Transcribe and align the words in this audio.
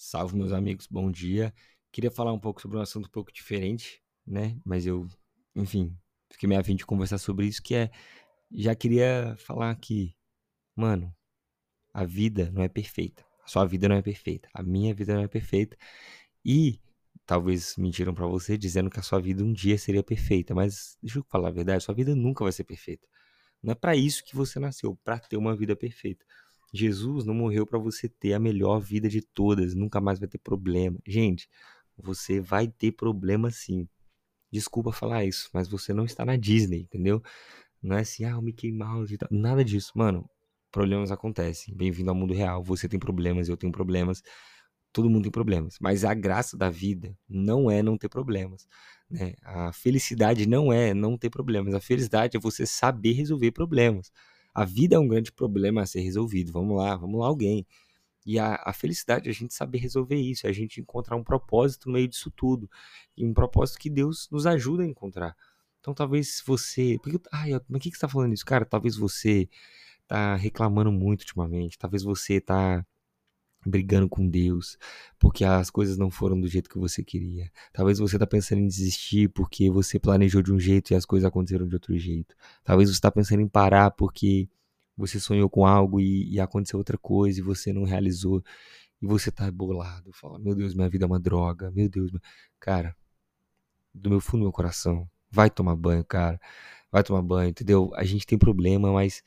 Salve, 0.00 0.36
meus 0.36 0.52
amigos, 0.52 0.86
bom 0.86 1.10
dia. 1.10 1.52
Queria 1.90 2.08
falar 2.08 2.32
um 2.32 2.38
pouco 2.38 2.62
sobre 2.62 2.78
um 2.78 2.80
assunto 2.80 3.06
um 3.06 3.10
pouco 3.10 3.32
diferente, 3.32 4.00
né? 4.24 4.56
Mas 4.64 4.86
eu, 4.86 5.08
enfim, 5.56 5.92
fiquei 6.30 6.48
meio 6.48 6.60
afim 6.60 6.76
de 6.76 6.86
conversar 6.86 7.18
sobre 7.18 7.46
isso, 7.46 7.60
que 7.60 7.74
é, 7.74 7.90
já 8.52 8.76
queria 8.76 9.34
falar 9.40 9.74
que, 9.74 10.14
mano, 10.76 11.12
a 11.92 12.04
vida 12.04 12.48
não 12.52 12.62
é 12.62 12.68
perfeita. 12.68 13.26
A 13.42 13.48
sua 13.48 13.64
vida 13.66 13.88
não 13.88 13.96
é 13.96 14.00
perfeita. 14.00 14.48
A 14.54 14.62
minha 14.62 14.94
vida 14.94 15.14
não 15.16 15.22
é 15.22 15.28
perfeita. 15.28 15.76
E 16.44 16.80
talvez 17.26 17.74
mentiram 17.76 18.14
para 18.14 18.26
você 18.28 18.56
dizendo 18.56 18.90
que 18.90 19.00
a 19.00 19.02
sua 19.02 19.20
vida 19.20 19.42
um 19.42 19.52
dia 19.52 19.76
seria 19.76 20.04
perfeita, 20.04 20.54
mas 20.54 20.96
deixa 21.02 21.18
eu 21.18 21.24
falar 21.28 21.48
a 21.48 21.52
verdade, 21.52 21.82
sua 21.82 21.94
vida 21.94 22.14
nunca 22.14 22.44
vai 22.44 22.52
ser 22.52 22.62
perfeita. 22.62 23.08
Não 23.60 23.72
é 23.72 23.74
para 23.74 23.96
isso 23.96 24.24
que 24.24 24.36
você 24.36 24.60
nasceu, 24.60 24.96
para 25.02 25.18
ter 25.18 25.36
uma 25.36 25.56
vida 25.56 25.74
perfeita. 25.74 26.24
Jesus 26.72 27.24
não 27.24 27.34
morreu 27.34 27.66
para 27.66 27.78
você 27.78 28.08
ter 28.08 28.34
a 28.34 28.38
melhor 28.38 28.80
vida 28.80 29.08
de 29.08 29.22
todas, 29.22 29.74
nunca 29.74 30.00
mais 30.00 30.18
vai 30.18 30.28
ter 30.28 30.38
problema. 30.38 30.98
Gente, 31.06 31.48
você 31.96 32.40
vai 32.40 32.68
ter 32.68 32.92
problema 32.92 33.50
sim. 33.50 33.88
Desculpa 34.50 34.92
falar 34.92 35.24
isso, 35.24 35.50
mas 35.52 35.68
você 35.68 35.92
não 35.92 36.04
está 36.04 36.24
na 36.24 36.36
Disney, 36.36 36.82
entendeu? 36.82 37.22
Não 37.82 37.96
é 37.96 38.00
assim, 38.00 38.24
ah, 38.24 38.38
o 38.38 38.42
Mickey 38.42 38.72
Mouse 38.72 39.12
e 39.14 39.18
tal. 39.18 39.28
Nada 39.30 39.64
disso, 39.64 39.92
mano. 39.94 40.28
Problemas 40.70 41.10
acontecem. 41.10 41.74
Bem-vindo 41.74 42.10
ao 42.10 42.16
mundo 42.16 42.34
real. 42.34 42.62
Você 42.62 42.88
tem 42.88 42.98
problemas, 42.98 43.48
eu 43.48 43.56
tenho 43.56 43.72
problemas. 43.72 44.22
Todo 44.92 45.08
mundo 45.08 45.22
tem 45.22 45.32
problemas. 45.32 45.76
Mas 45.80 46.04
a 46.04 46.12
graça 46.14 46.56
da 46.56 46.70
vida 46.70 47.16
não 47.28 47.70
é 47.70 47.82
não 47.82 47.96
ter 47.96 48.08
problemas. 48.08 48.66
Né? 49.10 49.34
A 49.42 49.72
felicidade 49.72 50.46
não 50.46 50.72
é 50.72 50.92
não 50.92 51.16
ter 51.16 51.30
problemas. 51.30 51.74
A 51.74 51.80
felicidade 51.80 52.36
é 52.36 52.40
você 52.40 52.66
saber 52.66 53.12
resolver 53.12 53.52
problemas. 53.52 54.10
A 54.58 54.64
vida 54.64 54.96
é 54.96 54.98
um 54.98 55.06
grande 55.06 55.30
problema 55.30 55.82
a 55.82 55.86
ser 55.86 56.00
resolvido. 56.00 56.50
Vamos 56.50 56.76
lá, 56.76 56.96
vamos 56.96 57.20
lá, 57.20 57.28
alguém. 57.28 57.64
E 58.26 58.40
a, 58.40 58.60
a, 58.64 58.72
felicidade 58.72 59.28
é 59.28 59.30
a 59.30 59.34
gente 59.34 59.54
saber 59.54 59.78
resolver 59.78 60.16
isso, 60.16 60.48
é 60.48 60.50
a 60.50 60.52
gente 60.52 60.80
encontrar 60.80 61.14
um 61.14 61.22
propósito 61.22 61.86
no 61.86 61.92
meio 61.92 62.08
disso 62.08 62.28
tudo. 62.28 62.68
E 63.16 63.24
um 63.24 63.32
propósito 63.32 63.78
que 63.78 63.88
Deus 63.88 64.28
nos 64.32 64.46
ajuda 64.46 64.82
a 64.82 64.86
encontrar. 64.86 65.36
Então 65.78 65.94
talvez 65.94 66.42
você. 66.44 66.98
Porque, 67.00 67.20
ai, 67.32 67.52
mas 67.68 67.78
o 67.78 67.78
que, 67.78 67.90
que 67.90 67.90
você 67.90 67.98
está 67.98 68.08
falando 68.08 68.32
isso? 68.32 68.44
Cara, 68.44 68.64
talvez 68.64 68.96
você 68.96 69.48
tá 70.08 70.34
reclamando 70.34 70.90
muito 70.90 71.20
ultimamente. 71.20 71.78
Talvez 71.78 72.02
você 72.02 72.40
tá 72.40 72.84
brigando 73.66 74.08
com 74.08 74.26
Deus, 74.28 74.78
porque 75.18 75.44
as 75.44 75.70
coisas 75.70 75.98
não 75.98 76.10
foram 76.10 76.40
do 76.40 76.48
jeito 76.48 76.70
que 76.70 76.78
você 76.78 77.02
queria. 77.02 77.50
Talvez 77.72 77.98
você 77.98 78.16
está 78.16 78.26
pensando 78.26 78.60
em 78.60 78.66
desistir 78.66 79.28
porque 79.28 79.70
você 79.70 79.98
planejou 79.98 80.42
de 80.42 80.52
um 80.52 80.58
jeito 80.58 80.92
e 80.92 80.94
as 80.94 81.04
coisas 81.04 81.26
aconteceram 81.26 81.66
de 81.66 81.74
outro 81.74 81.96
jeito. 81.98 82.34
Talvez 82.64 82.88
você 82.88 82.94
está 82.94 83.10
pensando 83.10 83.40
em 83.40 83.48
parar 83.48 83.90
porque 83.90 84.48
você 84.96 85.20
sonhou 85.20 85.48
com 85.48 85.66
algo 85.66 86.00
e, 86.00 86.32
e, 86.32 86.40
aconteceu 86.40 86.78
outra 86.78 86.98
coisa 86.98 87.38
e 87.38 87.42
você 87.42 87.72
não 87.72 87.84
realizou 87.84 88.42
e 89.00 89.06
você 89.06 89.28
está 89.30 89.50
bolado. 89.50 90.12
Fala, 90.12 90.38
meu 90.38 90.54
Deus, 90.54 90.74
minha 90.74 90.88
vida 90.88 91.04
é 91.04 91.06
uma 91.06 91.20
droga. 91.20 91.70
Meu 91.70 91.88
Deus, 91.88 92.10
cara, 92.58 92.96
do 93.94 94.10
meu 94.10 94.20
fundo 94.20 94.40
do 94.40 94.44
meu 94.44 94.52
coração, 94.52 95.08
vai 95.30 95.50
tomar 95.50 95.76
banho, 95.76 96.04
cara. 96.04 96.40
Vai 96.90 97.02
tomar 97.02 97.22
banho, 97.22 97.50
entendeu? 97.50 97.92
A 97.94 98.04
gente 98.04 98.26
tem 98.26 98.38
problema, 98.38 98.92
mas 98.92 99.22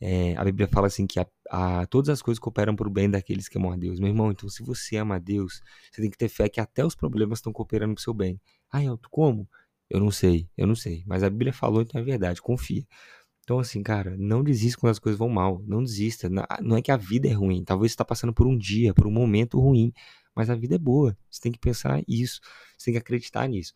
é, 0.00 0.36
a 0.36 0.44
Bíblia 0.44 0.68
fala 0.68 0.86
assim 0.86 1.06
que 1.06 1.18
a, 1.18 1.26
a, 1.50 1.86
todas 1.86 2.08
as 2.08 2.22
coisas 2.22 2.38
cooperam 2.38 2.74
para 2.74 2.88
o 2.88 2.90
bem 2.90 3.10
daqueles 3.10 3.48
que 3.48 3.58
amam 3.58 3.72
a 3.72 3.76
Deus. 3.76 3.98
Meu 3.98 4.08
irmão, 4.08 4.30
então 4.30 4.48
se 4.48 4.62
você 4.62 4.96
ama 4.96 5.16
a 5.16 5.18
Deus, 5.18 5.62
você 5.90 6.02
tem 6.02 6.10
que 6.10 6.18
ter 6.18 6.28
fé 6.28 6.48
que 6.48 6.60
até 6.60 6.84
os 6.84 6.94
problemas 6.94 7.38
estão 7.38 7.52
cooperando 7.52 7.94
para 7.94 8.00
o 8.00 8.02
seu 8.02 8.14
bem. 8.14 8.40
Ah, 8.70 8.82
Elton, 8.82 9.08
como? 9.10 9.48
Eu 9.88 10.00
não 10.00 10.10
sei, 10.10 10.48
eu 10.56 10.66
não 10.66 10.74
sei. 10.74 11.04
Mas 11.06 11.22
a 11.22 11.30
Bíblia 11.30 11.52
falou, 11.52 11.82
então 11.82 12.00
é 12.00 12.04
verdade, 12.04 12.42
confia. 12.42 12.84
Então, 13.46 13.60
assim, 13.60 13.80
cara, 13.80 14.16
não 14.18 14.42
desista 14.42 14.80
quando 14.80 14.90
as 14.90 14.98
coisas 14.98 15.16
vão 15.16 15.28
mal. 15.28 15.62
Não 15.64 15.80
desista. 15.82 16.28
Não 16.28 16.76
é 16.76 16.82
que 16.82 16.90
a 16.90 16.96
vida 16.96 17.28
é 17.28 17.32
ruim. 17.32 17.62
Talvez 17.64 17.92
você 17.92 17.94
está 17.94 18.04
passando 18.04 18.32
por 18.34 18.44
um 18.44 18.58
dia, 18.58 18.92
por 18.92 19.06
um 19.06 19.10
momento 19.10 19.60
ruim. 19.60 19.92
Mas 20.34 20.50
a 20.50 20.56
vida 20.56 20.74
é 20.74 20.78
boa. 20.78 21.16
Você 21.30 21.40
tem 21.42 21.52
que 21.52 21.58
pensar 21.58 22.02
isso. 22.08 22.40
Você 22.76 22.86
tem 22.86 22.94
que 22.94 22.98
acreditar 22.98 23.48
nisso. 23.48 23.72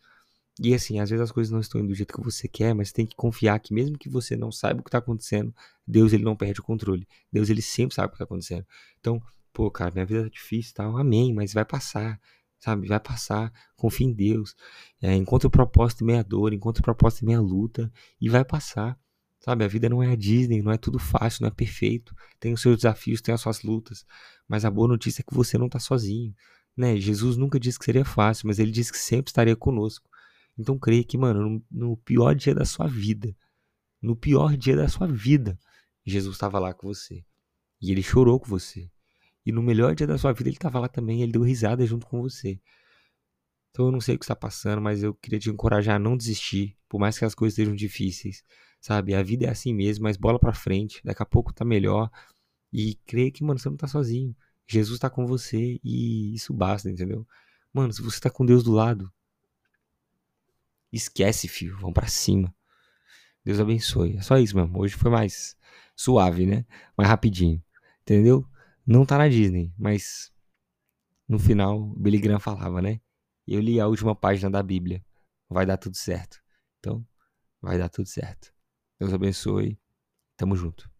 E 0.59 0.73
assim, 0.73 0.99
às 0.99 1.09
vezes 1.09 1.23
as 1.23 1.31
coisas 1.31 1.51
não 1.51 1.59
estão 1.59 1.79
indo 1.79 1.89
do 1.89 1.95
jeito 1.95 2.13
que 2.13 2.21
você 2.21 2.47
quer, 2.47 2.73
mas 2.75 2.91
tem 2.91 3.05
que 3.05 3.15
confiar 3.15 3.59
que 3.59 3.73
mesmo 3.73 3.97
que 3.97 4.09
você 4.09 4.35
não 4.35 4.51
saiba 4.51 4.81
o 4.81 4.83
que 4.83 4.89
está 4.89 4.97
acontecendo, 4.97 5.53
Deus 5.87 6.13
ele 6.13 6.23
não 6.23 6.35
perde 6.35 6.59
o 6.59 6.63
controle. 6.63 7.07
Deus 7.31 7.49
ele 7.49 7.61
sempre 7.61 7.95
sabe 7.95 8.07
o 8.07 8.09
que 8.11 8.15
está 8.15 8.25
acontecendo. 8.25 8.65
Então, 8.99 9.21
pô, 9.53 9.71
cara, 9.71 9.91
minha 9.91 10.05
vida 10.05 10.23
tá 10.23 10.29
difícil, 10.29 10.73
tal, 10.75 10.97
amém, 10.97 11.33
mas 11.33 11.53
vai 11.53 11.65
passar, 11.65 12.19
sabe? 12.59 12.87
Vai 12.87 12.99
passar. 12.99 13.51
Confia 13.75 14.07
em 14.07 14.13
Deus. 14.13 14.55
É, 15.01 15.15
encontra 15.15 15.47
o 15.47 15.51
propósito 15.51 16.03
em 16.03 16.07
meia 16.07 16.23
dor, 16.23 16.53
encontra 16.53 16.81
o 16.81 16.83
propósito 16.83 17.23
em 17.23 17.27
meia 17.27 17.41
luta 17.41 17.91
e 18.19 18.29
vai 18.29 18.45
passar. 18.45 18.97
Sabe, 19.39 19.65
a 19.65 19.67
vida 19.67 19.89
não 19.89 20.03
é 20.03 20.11
a 20.11 20.15
Disney, 20.15 20.61
não 20.61 20.71
é 20.71 20.77
tudo 20.77 20.99
fácil, 20.99 21.41
não 21.41 21.47
é 21.47 21.51
perfeito. 21.51 22.15
Tem 22.39 22.53
os 22.53 22.61
seus 22.61 22.75
desafios, 22.77 23.21
tem 23.21 23.33
as 23.33 23.41
suas 23.41 23.63
lutas. 23.63 24.05
Mas 24.47 24.63
a 24.63 24.69
boa 24.69 24.87
notícia 24.87 25.21
é 25.21 25.25
que 25.27 25.33
você 25.33 25.57
não 25.57 25.65
está 25.65 25.79
sozinho. 25.79 26.35
Né? 26.77 26.95
Jesus 26.97 27.37
nunca 27.37 27.59
disse 27.59 27.79
que 27.79 27.85
seria 27.85 28.05
fácil, 28.05 28.47
mas 28.47 28.59
ele 28.59 28.71
disse 28.71 28.91
que 28.91 28.99
sempre 28.99 29.31
estaria 29.31 29.55
conosco. 29.55 30.07
Então 30.57 30.77
creia 30.77 31.03
que, 31.03 31.17
mano, 31.17 31.63
no, 31.71 31.97
pior 31.97 32.35
dia 32.35 32.53
da 32.53 32.65
sua 32.65 32.87
vida, 32.87 33.35
no 34.01 34.15
pior 34.15 34.55
dia 34.57 34.75
da 34.75 34.87
sua 34.87 35.07
vida, 35.07 35.57
Jesus 36.05 36.35
estava 36.35 36.59
lá 36.59 36.73
com 36.73 36.87
você. 36.87 37.23
E 37.81 37.91
ele 37.91 38.03
chorou 38.03 38.39
com 38.39 38.47
você. 38.47 38.89
E 39.45 39.51
no 39.51 39.63
melhor 39.63 39.95
dia 39.95 40.05
da 40.05 40.17
sua 40.17 40.33
vida 40.33 40.49
ele 40.49 40.57
estava 40.57 40.79
lá 40.79 40.87
também, 40.87 41.21
ele 41.21 41.31
deu 41.31 41.41
risada 41.41 41.85
junto 41.85 42.05
com 42.05 42.21
você. 42.21 42.59
Então 43.71 43.85
eu 43.85 43.91
não 43.91 44.01
sei 44.01 44.15
o 44.15 44.19
que 44.19 44.25
está 44.25 44.35
passando, 44.35 44.81
mas 44.81 45.01
eu 45.01 45.13
queria 45.15 45.39
te 45.39 45.49
encorajar 45.49 45.95
a 45.95 45.99
não 45.99 46.17
desistir, 46.17 46.77
por 46.89 46.99
mais 46.99 47.17
que 47.17 47.25
as 47.25 47.33
coisas 47.33 47.57
estejam 47.57 47.73
difíceis, 47.73 48.43
sabe? 48.79 49.15
A 49.15 49.23
vida 49.23 49.45
é 49.45 49.49
assim 49.49 49.73
mesmo, 49.73 50.03
mas 50.03 50.17
bola 50.17 50.37
para 50.37 50.53
frente, 50.53 51.01
daqui 51.03 51.23
a 51.23 51.25
pouco 51.25 51.53
tá 51.53 51.63
melhor. 51.63 52.11
E 52.71 52.95
creia 53.05 53.31
que, 53.31 53.43
mano, 53.43 53.59
você 53.59 53.69
não 53.69 53.77
tá 53.77 53.87
sozinho. 53.87 54.35
Jesus 54.67 54.99
tá 54.99 55.09
com 55.09 55.25
você 55.25 55.79
e 55.83 56.33
isso 56.35 56.53
basta, 56.53 56.89
entendeu? 56.89 57.25
Mano, 57.73 57.91
se 57.93 58.01
você 58.01 58.19
tá 58.19 58.29
com 58.29 58.45
Deus 58.45 58.63
do 58.63 58.71
lado, 58.71 59.11
Esquece, 60.91 61.47
filho. 61.47 61.77
Vamos 61.77 61.93
para 61.93 62.07
cima. 62.07 62.53
Deus 63.43 63.59
abençoe. 63.59 64.17
É 64.17 64.21
só 64.21 64.37
isso 64.37 64.55
mesmo. 64.55 64.79
Hoje 64.79 64.95
foi 64.95 65.09
mais 65.09 65.55
suave, 65.95 66.45
né? 66.45 66.65
Mais 66.97 67.09
rapidinho. 67.09 67.63
Entendeu? 68.01 68.45
Não 68.85 69.05
tá 69.05 69.17
na 69.17 69.29
Disney, 69.29 69.73
mas 69.77 70.31
no 71.27 71.39
final, 71.39 71.81
Billy 71.95 72.19
Graham 72.19 72.39
falava, 72.39 72.81
né? 72.81 72.99
Eu 73.47 73.61
li 73.61 73.79
a 73.79 73.87
última 73.87 74.13
página 74.13 74.51
da 74.51 74.61
Bíblia. 74.61 75.01
Vai 75.49 75.65
dar 75.65 75.77
tudo 75.77 75.95
certo. 75.95 76.41
Então, 76.79 77.07
vai 77.61 77.77
dar 77.77 77.87
tudo 77.87 78.07
certo. 78.07 78.53
Deus 78.99 79.13
abençoe. 79.13 79.79
Tamo 80.35 80.55
junto. 80.55 80.90